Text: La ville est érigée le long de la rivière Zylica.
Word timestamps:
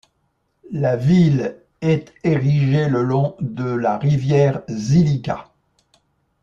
La 0.71 0.95
ville 0.95 1.59
est 1.81 2.11
érigée 2.23 2.89
le 2.89 3.03
long 3.03 3.35
de 3.39 3.69
la 3.69 3.99
rivière 3.99 4.63
Zylica. 4.67 5.51